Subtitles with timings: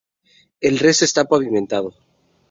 [0.61, 1.93] El resto está pavimentado.